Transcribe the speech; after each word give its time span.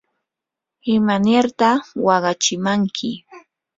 ¿imanirta 0.95 1.69
waqachimanki? 2.05 3.11